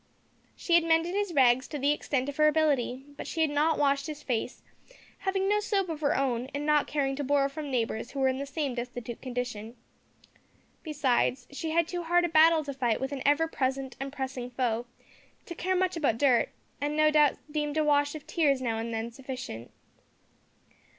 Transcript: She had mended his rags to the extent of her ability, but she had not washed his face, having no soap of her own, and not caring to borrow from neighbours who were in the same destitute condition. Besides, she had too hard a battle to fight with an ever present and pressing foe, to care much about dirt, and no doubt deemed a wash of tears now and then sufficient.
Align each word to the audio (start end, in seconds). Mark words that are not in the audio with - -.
She 0.55 0.73
had 0.73 0.83
mended 0.83 1.13
his 1.13 1.31
rags 1.31 1.67
to 1.67 1.77
the 1.77 1.91
extent 1.91 2.27
of 2.27 2.37
her 2.37 2.47
ability, 2.47 3.05
but 3.17 3.27
she 3.27 3.41
had 3.41 3.51
not 3.51 3.77
washed 3.77 4.07
his 4.07 4.23
face, 4.23 4.63
having 5.19 5.47
no 5.47 5.59
soap 5.59 5.89
of 5.89 6.01
her 6.01 6.17
own, 6.17 6.49
and 6.55 6.65
not 6.65 6.87
caring 6.87 7.15
to 7.17 7.23
borrow 7.23 7.47
from 7.47 7.69
neighbours 7.69 8.09
who 8.09 8.19
were 8.19 8.27
in 8.27 8.39
the 8.39 8.47
same 8.47 8.73
destitute 8.73 9.21
condition. 9.21 9.75
Besides, 10.81 11.45
she 11.51 11.69
had 11.69 11.87
too 11.87 12.01
hard 12.01 12.25
a 12.25 12.29
battle 12.29 12.63
to 12.63 12.73
fight 12.73 12.99
with 12.99 13.11
an 13.11 13.21
ever 13.27 13.47
present 13.47 13.95
and 13.99 14.11
pressing 14.11 14.49
foe, 14.49 14.87
to 15.45 15.53
care 15.53 15.75
much 15.75 15.95
about 15.95 16.17
dirt, 16.17 16.49
and 16.81 16.97
no 16.97 17.11
doubt 17.11 17.35
deemed 17.51 17.77
a 17.77 17.83
wash 17.83 18.15
of 18.15 18.25
tears 18.25 18.59
now 18.59 18.79
and 18.79 18.91
then 18.91 19.11
sufficient. 19.11 19.69